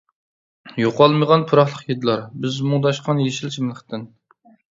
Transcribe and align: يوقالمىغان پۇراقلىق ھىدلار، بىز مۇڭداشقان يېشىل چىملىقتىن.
يوقالمىغان 0.83 1.43
پۇراقلىق 1.51 1.91
ھىدلار، 1.91 2.25
بىز 2.45 2.57
مۇڭداشقان 2.71 3.23
يېشىل 3.27 3.55
چىملىقتىن. 3.57 4.09